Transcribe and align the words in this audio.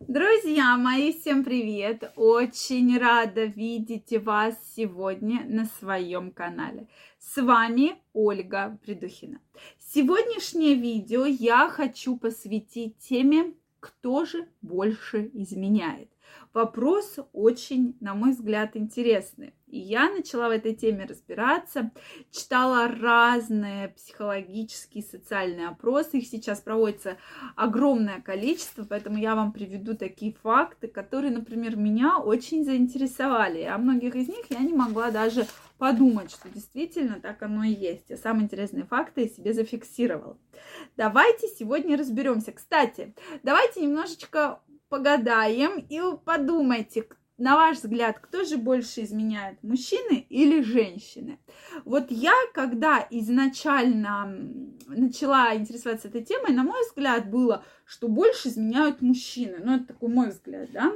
Друзья 0.00 0.76
мои, 0.76 1.12
всем 1.12 1.42
привет! 1.42 2.12
Очень 2.14 2.96
рада 2.98 3.46
видеть 3.46 4.12
вас 4.24 4.54
сегодня 4.76 5.44
на 5.44 5.66
своем 5.66 6.30
канале. 6.30 6.86
С 7.18 7.42
вами 7.42 7.96
Ольга 8.12 8.78
Придухина. 8.84 9.40
Сегодняшнее 9.80 10.76
видео 10.76 11.26
я 11.26 11.68
хочу 11.68 12.16
посвятить 12.16 12.96
теме 12.98 13.54
«Кто 13.80 14.24
же 14.24 14.48
больше 14.62 15.30
изменяет?». 15.34 16.08
Вопрос 16.54 17.18
очень, 17.32 17.96
на 18.00 18.14
мой 18.14 18.32
взгляд, 18.32 18.76
интересный. 18.76 19.54
И 19.66 19.78
я 19.78 20.10
начала 20.10 20.48
в 20.48 20.52
этой 20.52 20.74
теме 20.74 21.04
разбираться, 21.04 21.90
читала 22.30 22.88
разные 22.88 23.88
психологические, 23.88 25.04
социальные 25.04 25.68
опросы. 25.68 26.18
Их 26.18 26.26
сейчас 26.26 26.60
проводится 26.60 27.18
огромное 27.54 28.22
количество, 28.22 28.84
поэтому 28.84 29.18
я 29.18 29.34
вам 29.34 29.52
приведу 29.52 29.94
такие 29.94 30.32
факты, 30.32 30.88
которые, 30.88 31.32
например, 31.32 31.76
меня 31.76 32.18
очень 32.18 32.64
заинтересовали. 32.64 33.62
О 33.62 33.76
многих 33.76 34.14
из 34.14 34.28
них 34.28 34.46
я 34.48 34.60
не 34.60 34.72
могла 34.72 35.10
даже 35.10 35.46
подумать, 35.76 36.30
что 36.30 36.48
действительно 36.48 37.20
так 37.20 37.42
оно 37.42 37.62
и 37.62 37.70
есть. 37.72 38.08
Я 38.08 38.16
самые 38.16 38.44
интересные 38.44 38.84
факты 38.84 39.22
я 39.22 39.28
себе 39.28 39.52
зафиксировала. 39.52 40.38
Давайте 40.96 41.46
сегодня 41.46 41.98
разберемся. 41.98 42.52
Кстати, 42.52 43.14
давайте 43.42 43.82
немножечко 43.82 44.60
погадаем 44.88 45.78
и 45.78 46.00
подумайте, 46.24 47.06
на 47.36 47.54
ваш 47.54 47.78
взгляд, 47.78 48.18
кто 48.18 48.44
же 48.44 48.56
больше 48.56 49.02
изменяет, 49.02 49.62
мужчины 49.62 50.26
или 50.28 50.60
женщины? 50.60 51.38
Вот 51.84 52.10
я, 52.10 52.34
когда 52.52 53.06
изначально 53.10 54.34
начала 54.88 55.54
интересоваться 55.54 56.08
этой 56.08 56.24
темой, 56.24 56.52
на 56.52 56.64
мой 56.64 56.82
взгляд, 56.82 57.30
было, 57.30 57.64
что 57.84 58.08
больше 58.08 58.48
изменяют 58.48 59.00
мужчины. 59.02 59.58
Ну, 59.62 59.76
это 59.76 59.86
такой 59.86 60.08
мой 60.08 60.30
взгляд, 60.30 60.70
да? 60.72 60.92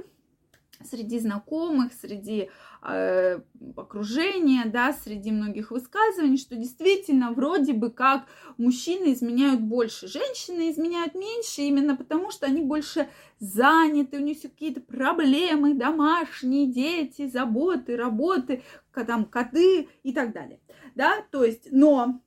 Среди 0.85 1.19
знакомых, 1.19 1.93
среди 1.93 2.51
э, 2.83 3.41
окружения, 3.77 4.65
да, 4.67 4.93
среди 4.93 5.31
многих 5.31 5.70
высказываний, 5.70 6.37
что 6.37 6.56
действительно 6.56 7.33
вроде 7.33 7.73
бы 7.73 7.91
как 7.91 8.27
мужчины 8.59 9.12
изменяют 9.12 9.61
больше, 9.61 10.09
женщины 10.09 10.71
изменяют 10.71 11.15
меньше, 11.15 11.62
именно 11.62 11.97
потому 11.97 12.31
что 12.31 12.47
они 12.47 12.62
больше 12.62 13.09
заняты, 13.39 14.19
у 14.19 14.23
них 14.23 14.43
какие-то 14.43 14.81
проблемы, 14.81 15.75
домашние, 15.75 16.67
дети, 16.67 17.28
заботы, 17.28 17.97
работы, 17.97 18.62
там 19.06 19.25
коты 19.25 19.89
и 20.03 20.12
так 20.12 20.33
далее, 20.33 20.61
да, 20.95 21.25
то 21.31 21.45
есть, 21.45 21.69
но 21.71 22.21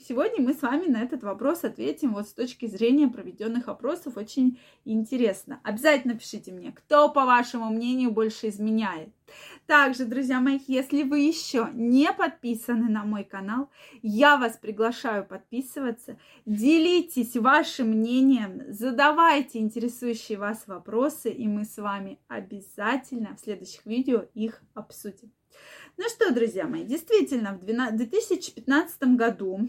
Сегодня 0.00 0.40
мы 0.40 0.54
с 0.54 0.62
вами 0.62 0.86
на 0.86 1.02
этот 1.02 1.24
вопрос 1.24 1.64
ответим 1.64 2.14
вот 2.14 2.28
с 2.28 2.32
точки 2.32 2.66
зрения 2.66 3.08
проведенных 3.08 3.66
опросов. 3.66 4.16
Очень 4.16 4.60
интересно. 4.84 5.60
Обязательно 5.64 6.14
пишите 6.14 6.52
мне, 6.52 6.70
кто, 6.70 7.08
по 7.08 7.24
вашему 7.24 7.68
мнению, 7.70 8.12
больше 8.12 8.48
изменяет. 8.48 9.08
Также, 9.66 10.04
друзья 10.04 10.40
мои, 10.40 10.60
если 10.68 11.02
вы 11.02 11.20
еще 11.20 11.68
не 11.74 12.12
подписаны 12.12 12.88
на 12.88 13.04
мой 13.04 13.24
канал, 13.24 13.70
я 14.00 14.36
вас 14.36 14.56
приглашаю 14.56 15.26
подписываться. 15.26 16.16
Делитесь 16.46 17.36
вашим 17.36 17.88
мнением, 17.88 18.72
задавайте 18.72 19.58
интересующие 19.58 20.38
вас 20.38 20.68
вопросы, 20.68 21.28
и 21.28 21.48
мы 21.48 21.64
с 21.64 21.76
вами 21.76 22.20
обязательно 22.28 23.34
в 23.34 23.40
следующих 23.40 23.84
видео 23.84 24.26
их 24.34 24.62
обсудим. 24.74 25.32
Ну 25.96 26.04
что, 26.08 26.32
друзья 26.32 26.68
мои, 26.68 26.84
действительно, 26.84 27.54
в 27.54 27.64
2015 27.64 29.02
году 29.16 29.68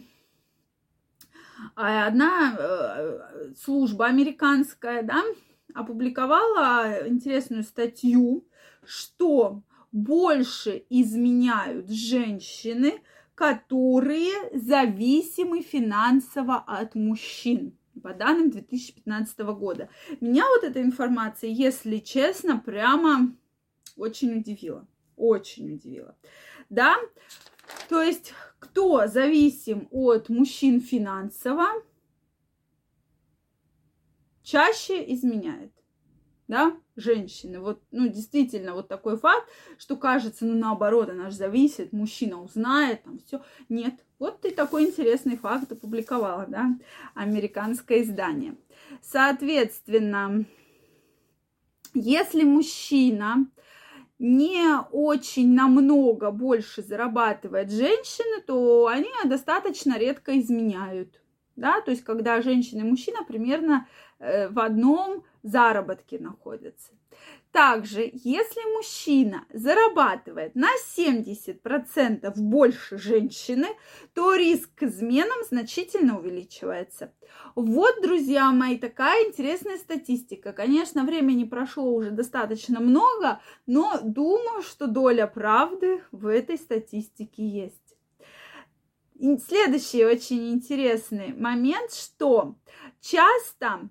одна 1.75 2.55
э, 2.57 3.53
служба 3.57 4.05
американская, 4.07 5.03
да, 5.03 5.23
опубликовала 5.73 7.07
интересную 7.07 7.63
статью, 7.63 8.45
что 8.83 9.61
больше 9.91 10.83
изменяют 10.89 11.89
женщины, 11.89 13.01
которые 13.35 14.33
зависимы 14.53 15.61
финансово 15.61 16.57
от 16.57 16.95
мужчин 16.95 17.77
по 18.03 18.13
данным 18.13 18.49
2015 18.49 19.39
года. 19.39 19.89
Меня 20.21 20.43
вот 20.47 20.63
эта 20.63 20.81
информация, 20.81 21.49
если 21.49 21.97
честно, 21.97 22.57
прямо 22.57 23.35
очень 23.95 24.37
удивила. 24.37 24.87
Очень 25.15 25.73
удивила. 25.73 26.15
Да, 26.69 26.95
то 27.89 28.01
есть 28.01 28.33
кто 28.59 29.07
зависим 29.07 29.87
от 29.91 30.29
мужчин 30.29 30.81
финансово, 30.81 31.67
чаще 34.43 35.13
изменяет. 35.13 35.71
Да, 36.47 36.75
женщины. 36.95 37.59
Вот, 37.59 37.79
ну, 37.91 38.07
действительно, 38.07 38.73
вот 38.73 38.87
такой 38.87 39.17
факт, 39.17 39.47
что 39.77 39.95
кажется, 39.95 40.45
ну, 40.45 40.55
наоборот, 40.55 41.07
она 41.09 41.29
же 41.29 41.35
зависит, 41.35 41.93
мужчина 41.93 42.41
узнает, 42.41 43.03
там 43.03 43.19
все. 43.19 43.43
Нет, 43.69 43.93
вот 44.17 44.41
ты 44.41 44.49
такой 44.49 44.85
интересный 44.85 45.37
факт 45.37 45.71
опубликовала, 45.71 46.47
да, 46.47 46.75
американское 47.13 48.01
издание. 48.01 48.55
Соответственно, 49.03 50.45
если 51.93 52.43
мужчина 52.43 53.47
не 54.19 54.79
очень 54.91 55.53
намного 55.55 56.29
больше 56.29 56.83
зарабатывает 56.83 57.71
женщины, 57.71 58.41
то 58.45 58.87
они 58.87 59.09
достаточно 59.25 59.97
редко 59.97 60.37
изменяют. 60.39 61.21
Да? 61.55 61.81
То 61.81 61.91
есть, 61.91 62.03
когда 62.03 62.41
женщина 62.41 62.81
и 62.81 62.89
мужчина 62.89 63.23
примерно 63.23 63.87
э, 64.19 64.49
в 64.49 64.59
одном 64.59 65.23
заработке 65.41 66.19
находятся. 66.19 66.91
Также, 67.51 68.07
если 68.13 68.75
мужчина 68.75 69.45
зарабатывает 69.51 70.53
на 70.53 70.69
70% 70.95 72.33
больше 72.35 72.99
женщины, 72.99 73.67
то 74.13 74.35
риск 74.35 74.69
к 74.75 74.83
изменам 74.83 75.43
значительно 75.49 76.19
увеличивается. 76.19 77.11
Вот, 77.55 78.01
друзья 78.03 78.51
мои, 78.51 78.77
такая 78.77 79.27
интересная 79.27 79.77
статистика. 79.77 80.53
Конечно, 80.53 81.03
времени 81.03 81.43
прошло 81.43 81.91
уже 81.91 82.11
достаточно 82.11 82.79
много, 82.79 83.41
но 83.65 83.99
думаю, 84.03 84.61
что 84.61 84.85
доля 84.85 85.25
правды 85.25 86.03
в 86.11 86.27
этой 86.27 86.57
статистике 86.57 87.47
есть. 87.47 87.95
следующий 89.43 90.05
очень 90.05 90.51
интересный 90.51 91.33
момент, 91.33 91.93
что 91.93 92.55
часто 93.01 93.89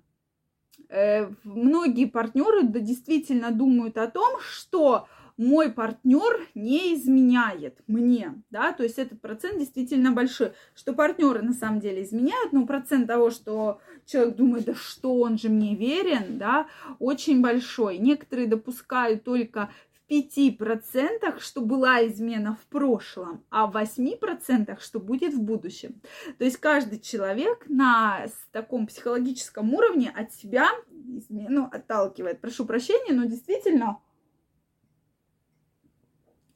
многие 0.89 2.05
партнеры 2.05 2.63
действительно 2.63 3.51
думают 3.51 3.97
о 3.97 4.07
том, 4.07 4.39
что 4.41 5.07
мой 5.37 5.71
партнер 5.71 6.47
не 6.53 6.95
изменяет 6.95 7.79
мне, 7.87 8.33
да, 8.49 8.73
то 8.73 8.83
есть 8.83 8.99
этот 8.99 9.21
процент 9.21 9.57
действительно 9.57 10.11
большой, 10.11 10.51
что 10.75 10.91
партнеры 10.91 11.41
на 11.41 11.53
самом 11.53 11.79
деле 11.79 12.03
изменяют, 12.03 12.51
но 12.51 12.65
процент 12.65 13.07
того, 13.07 13.29
что 13.29 13.79
человек 14.05 14.35
думает, 14.35 14.65
да 14.65 14.75
что 14.75 15.15
он 15.21 15.37
же 15.37 15.47
мне 15.47 15.75
верен, 15.75 16.37
да, 16.37 16.67
очень 16.99 17.41
большой. 17.41 17.99
Некоторые 17.99 18.49
допускают 18.49 19.23
только 19.23 19.69
5%, 20.09 21.39
что 21.39 21.61
была 21.61 22.05
измена 22.07 22.55
в 22.55 22.65
прошлом, 22.67 23.43
а 23.49 23.67
в 23.67 23.75
8%, 23.75 24.79
что 24.81 24.99
будет 24.99 25.33
в 25.33 25.41
будущем. 25.41 26.01
То 26.37 26.45
есть 26.45 26.57
каждый 26.57 26.99
человек 26.99 27.65
на 27.67 28.25
таком 28.51 28.87
психологическом 28.87 29.73
уровне 29.73 30.11
от 30.15 30.33
себя 30.33 30.69
измену 31.17 31.69
отталкивает. 31.71 32.41
Прошу 32.41 32.65
прощения, 32.65 33.13
но 33.13 33.25
действительно 33.25 33.99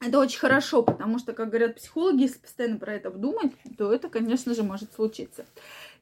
это 0.00 0.18
очень 0.18 0.38
хорошо, 0.38 0.82
потому 0.82 1.18
что, 1.18 1.32
как 1.32 1.48
говорят 1.48 1.76
психологи, 1.76 2.22
если 2.22 2.38
постоянно 2.38 2.78
про 2.78 2.94
это 2.94 3.10
думать, 3.10 3.52
то 3.78 3.92
это, 3.92 4.08
конечно 4.08 4.54
же, 4.54 4.62
может 4.62 4.92
случиться. 4.92 5.46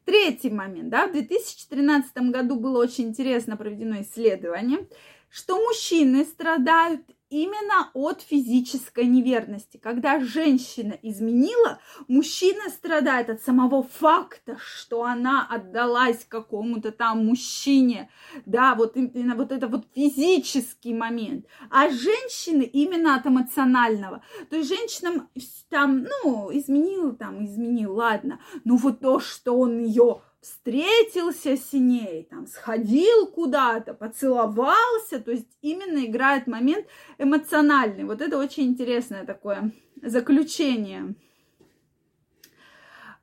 Третий 0.04 0.50
момент, 0.50 0.88
да, 0.88 1.06
в 1.06 1.12
2013 1.12 2.16
году 2.30 2.58
было 2.58 2.82
очень 2.82 3.08
интересно 3.08 3.56
проведено 3.56 4.00
исследование, 4.00 4.88
что 5.28 5.56
мужчины 5.56 6.24
страдают 6.24 7.02
именно 7.32 7.90
от 7.94 8.20
физической 8.20 9.06
неверности. 9.06 9.78
Когда 9.78 10.20
женщина 10.20 10.98
изменила, 11.02 11.80
мужчина 12.06 12.68
страдает 12.68 13.30
от 13.30 13.42
самого 13.42 13.82
факта, 13.82 14.58
что 14.58 15.04
она 15.04 15.46
отдалась 15.48 16.26
какому-то 16.28 16.92
там 16.92 17.26
мужчине. 17.26 18.10
Да, 18.44 18.74
вот 18.74 18.96
именно 18.96 19.34
вот 19.34 19.50
это 19.50 19.66
вот 19.66 19.86
физический 19.94 20.92
момент. 20.92 21.46
А 21.70 21.88
женщины 21.88 22.62
именно 22.62 23.16
от 23.16 23.26
эмоционального. 23.26 24.22
То 24.50 24.56
есть 24.56 24.68
женщинам 24.68 25.30
там, 25.70 26.04
ну, 26.04 26.50
изменил, 26.52 27.16
там, 27.16 27.44
изменил, 27.46 27.94
ладно. 27.94 28.40
Но 28.64 28.76
вот 28.76 29.00
то, 29.00 29.20
что 29.20 29.58
он 29.58 29.78
ее 29.78 30.20
встретился 30.42 31.56
с 31.56 31.72
ней, 31.72 32.24
там, 32.28 32.48
сходил 32.48 33.28
куда-то, 33.28 33.94
поцеловался, 33.94 35.20
то 35.20 35.30
есть 35.30 35.46
именно 35.62 36.04
играет 36.04 36.48
момент 36.48 36.86
эмоциональный. 37.16 38.04
Вот 38.04 38.20
это 38.20 38.36
очень 38.38 38.64
интересное 38.64 39.24
такое 39.24 39.70
заключение. 40.02 41.14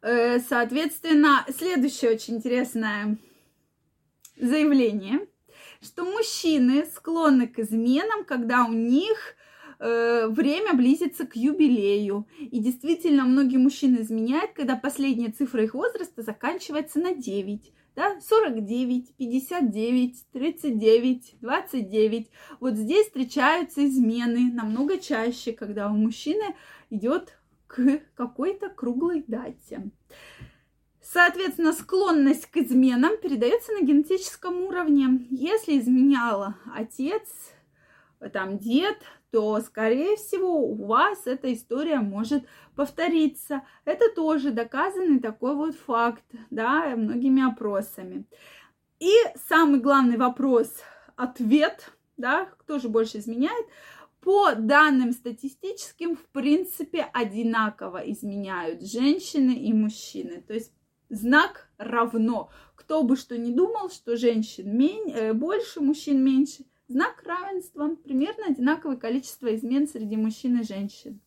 Э, 0.01 0.39
соответственно, 0.39 1.45
следующее 1.49 2.11
очень 2.11 2.37
интересное 2.37 3.17
заявление. 4.37 5.27
что 5.81 6.03
мужчины 6.03 6.85
склонны 6.85 7.47
к 7.47 7.59
изменам, 7.59 8.25
когда 8.25 8.65
у 8.65 8.73
них 8.73 9.35
э, 9.79 10.27
время 10.27 10.73
близится 10.73 11.25
к 11.25 11.35
юбилею. 11.35 12.27
И 12.39 12.59
действительно, 12.59 13.25
многие 13.25 13.57
мужчины 13.57 14.01
изменяют, 14.01 14.51
когда 14.53 14.75
последняя 14.75 15.31
цифра 15.31 15.63
их 15.63 15.73
возраста 15.73 16.21
заканчивается 16.21 16.99
на 16.99 17.13
9 17.13 17.73
да, 17.99 18.17
49, 18.21 19.13
59, 19.17 20.25
39, 20.31 21.35
29. 21.41 22.31
Вот 22.61 22.75
здесь 22.75 23.07
встречаются 23.07 23.85
измены 23.85 24.53
намного 24.53 24.99
чаще, 24.99 25.51
когда 25.51 25.89
у 25.89 25.95
мужчины 25.95 26.55
идет 26.89 27.37
к 27.67 27.99
какой-то 28.15 28.69
круглой 28.69 29.25
дате. 29.27 29.91
Соответственно, 31.01 31.73
склонность 31.73 32.45
к 32.45 32.55
изменам 32.55 33.17
передается 33.21 33.73
на 33.73 33.81
генетическом 33.81 34.61
уровне. 34.61 35.27
Если 35.29 35.77
изменяла 35.77 36.55
отец, 36.73 37.27
там 38.31 38.59
дед, 38.59 38.97
то, 39.31 39.59
скорее 39.61 40.15
всего, 40.15 40.59
у 40.59 40.85
вас 40.85 41.25
эта 41.25 41.53
история 41.53 41.99
может 41.99 42.43
повториться. 42.75 43.63
Это 43.85 44.09
тоже 44.13 44.51
доказанный 44.51 45.19
такой 45.19 45.55
вот 45.55 45.75
факт, 45.75 46.23
да, 46.49 46.95
многими 46.95 47.47
опросами. 47.47 48.25
И 48.99 49.11
самый 49.47 49.79
главный 49.79 50.17
вопрос, 50.17 50.73
ответ, 51.15 51.91
да, 52.17 52.45
кто 52.57 52.79
же 52.79 52.89
больше 52.89 53.19
изменяет, 53.19 53.65
по 54.21 54.53
данным 54.55 55.13
статистическим, 55.13 56.17
в 56.17 56.25
принципе, 56.25 57.07
одинаково 57.13 57.99
изменяют 58.11 58.83
женщины 58.83 59.51
и 59.51 59.71
мужчины. 59.71 60.41
То 60.41 60.53
есть 60.53 60.73
знак 61.09 61.69
равно. 61.77 62.49
Кто 62.75 63.03
бы 63.03 63.15
что 63.15 63.37
ни 63.37 63.53
думал, 63.53 63.89
что 63.89 64.17
женщин 64.17 64.75
мень, 64.75 65.11
э, 65.11 65.33
больше, 65.33 65.79
мужчин 65.79 66.23
меньше– 66.23 66.65
Знак 66.89 67.21
равенства. 67.23 67.95
Примерно 68.03 68.47
одинаковое 68.47 68.97
количество 68.97 69.55
измен 69.55 69.87
среди 69.87 70.17
мужчин 70.17 70.59
и 70.59 70.63
женщин. 70.63 71.21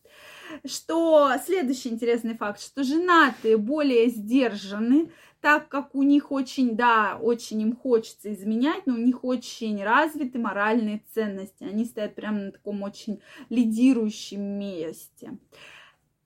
Что 0.65 1.31
следующий 1.43 1.87
интересный 1.87 2.35
факт, 2.35 2.59
что 2.59 2.83
женатые 2.83 3.55
более 3.55 4.09
сдержаны, 4.09 5.09
так 5.39 5.69
как 5.69 5.95
у 5.95 6.03
них 6.03 6.33
очень, 6.33 6.75
да, 6.75 7.17
очень 7.19 7.61
им 7.61 7.77
хочется 7.77 8.33
изменять, 8.33 8.85
но 8.85 8.95
у 8.95 8.97
них 8.97 9.23
очень 9.23 9.81
развиты 9.81 10.37
моральные 10.37 11.01
ценности. 11.13 11.63
Они 11.63 11.85
стоят 11.85 12.13
прямо 12.15 12.39
на 12.39 12.51
таком 12.51 12.81
очень 12.83 13.21
лидирующем 13.47 14.41
месте. 14.41 15.37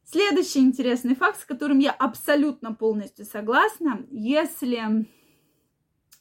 Следующий 0.03 0.61
интересный 0.61 1.13
факт, 1.13 1.41
с 1.41 1.45
которым 1.45 1.77
я 1.77 1.91
абсолютно 1.91 2.73
полностью 2.73 3.23
согласна, 3.23 4.03
если 4.09 5.05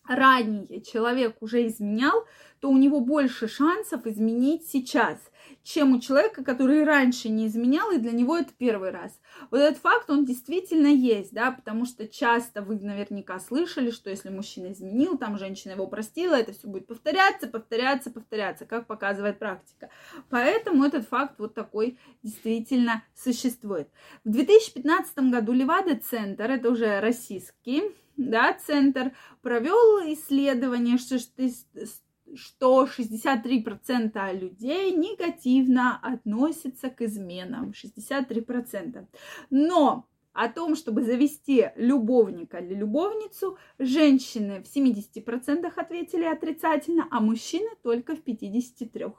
ранее 0.09 0.81
человек 0.81 1.37
уже 1.41 1.67
изменял, 1.67 2.25
то 2.61 2.71
у 2.71 2.77
него 2.77 3.01
больше 3.01 3.49
шансов 3.49 4.07
изменить 4.07 4.67
сейчас, 4.67 5.19
чем 5.63 5.95
у 5.95 6.01
человека, 6.01 6.45
который 6.45 6.85
раньше 6.85 7.29
не 7.29 7.47
изменял, 7.47 7.91
и 7.91 7.99
для 7.99 8.13
него 8.13 8.37
это 8.37 8.53
первый 8.57 8.91
раз. 8.91 9.21
Вот 9.51 9.59
этот 9.59 9.79
факт, 9.79 10.09
он 10.11 10.25
действительно 10.25 10.87
есть, 10.87 11.33
да, 11.33 11.51
потому 11.51 11.85
что 11.85 12.07
часто 12.07 12.63
вы 12.63 12.77
наверняка 12.79 13.39
слышали, 13.41 13.91
что 13.91 14.11
если 14.11 14.29
мужчина 14.29 14.73
изменил, 14.73 15.19
там 15.19 15.39
женщина 15.39 15.73
его 15.73 15.87
простила, 15.87 16.35
это 16.35 16.53
все 16.53 16.69
будет 16.69 16.87
повторяться, 16.87 17.49
повторяться, 17.49 18.11
повторяться, 18.11 18.65
как 18.65 18.87
показывает 18.87 19.39
практика. 19.39 19.91
Поэтому 20.31 20.85
этот 20.85 21.09
факт 21.09 21.39
вот 21.39 21.55
такой 21.55 21.99
действительно 22.23 23.03
существует. 23.15 23.89
В 24.25 24.31
2015 24.31 25.19
году 25.31 25.53
Левада-центр, 25.53 26.51
это 26.51 26.71
уже 26.71 27.01
российский, 27.01 27.83
да, 28.17 28.55
центр 28.55 29.13
провел 29.43 30.01
исследование, 30.13 30.99
что, 30.99 31.19
что 32.35 32.87
63% 32.87 34.39
людей 34.39 34.93
негативно 34.93 35.99
относятся 36.03 36.91
к 36.91 37.03
изменам. 37.03 37.73
63%. 37.73 39.07
Но 39.51 40.09
о 40.33 40.49
том, 40.49 40.77
чтобы 40.77 41.03
завести 41.03 41.71
любовника 41.77 42.59
или 42.59 42.75
любовницу, 42.75 43.57
женщины 43.79 44.63
в 44.63 44.77
70% 44.77 45.73
ответили 45.75 46.25
отрицательно, 46.25 47.09
а 47.11 47.21
мужчины 47.21 47.71
только 47.83 48.15
в 48.15 48.21
53%. 48.21 49.15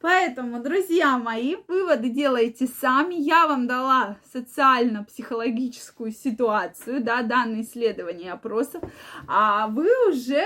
Поэтому, 0.00 0.62
друзья 0.62 1.18
мои, 1.18 1.56
выводы 1.66 2.08
делайте 2.10 2.66
сами. 2.66 3.14
Я 3.14 3.46
вам 3.46 3.66
дала 3.66 4.18
социально-психологическую 4.32 6.12
ситуацию, 6.12 7.02
да, 7.02 7.22
данные 7.22 7.62
исследования 7.62 8.32
опросов, 8.32 8.82
а 9.26 9.68
вы 9.68 9.88
уже 10.08 10.44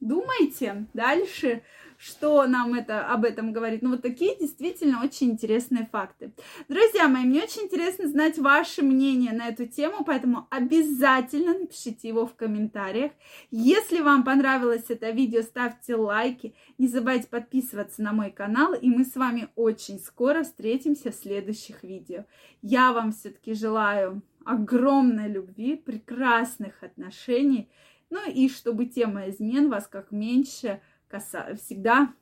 думайте 0.00 0.86
дальше, 0.94 1.62
что 2.00 2.46
нам 2.46 2.72
это, 2.72 3.06
об 3.06 3.24
этом 3.24 3.52
говорит. 3.52 3.82
Ну, 3.82 3.90
вот 3.90 4.02
такие 4.02 4.34
действительно 4.34 5.04
очень 5.04 5.32
интересные 5.32 5.86
факты. 5.92 6.32
Друзья 6.68 7.08
мои, 7.08 7.24
мне 7.24 7.42
очень 7.42 7.64
интересно 7.64 8.08
знать 8.08 8.38
ваше 8.38 8.82
мнение 8.82 9.32
на 9.32 9.48
эту 9.48 9.66
тему, 9.66 10.02
поэтому 10.04 10.46
обязательно 10.50 11.52
напишите 11.58 12.08
его 12.08 12.26
в 12.26 12.34
комментариях. 12.34 13.12
Если 13.50 14.00
вам 14.00 14.24
понравилось 14.24 14.86
это 14.88 15.10
видео, 15.10 15.42
ставьте 15.42 15.94
лайки. 15.94 16.54
Не 16.78 16.88
забывайте 16.88 17.28
подписываться 17.28 18.02
на 18.02 18.12
мой 18.12 18.30
канал, 18.30 18.72
и 18.72 18.88
мы 18.88 19.04
с 19.04 19.14
вами 19.14 19.48
очень 19.54 19.98
скоро 19.98 20.42
встретимся 20.42 21.10
в 21.10 21.14
следующих 21.14 21.82
видео. 21.82 22.24
Я 22.62 22.92
вам 22.92 23.12
все-таки 23.12 23.52
желаю 23.52 24.22
огромной 24.46 25.28
любви, 25.28 25.76
прекрасных 25.76 26.82
отношений, 26.82 27.68
ну 28.10 28.30
и 28.30 28.48
чтобы 28.48 28.86
тема 28.86 29.30
измен 29.30 29.70
вас 29.70 29.86
как 29.86 30.10
меньше 30.10 30.80
каса... 31.08 31.54
всегда 31.56 32.12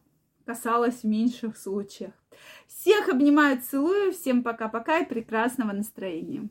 касалась 0.44 1.02
в 1.02 1.04
меньших 1.04 1.56
случаях. 1.56 2.12
Всех 2.66 3.08
обнимаю, 3.08 3.60
целую, 3.60 4.12
всем 4.12 4.42
пока-пока 4.42 5.00
и 5.00 5.08
прекрасного 5.08 5.72
настроения. 5.72 6.48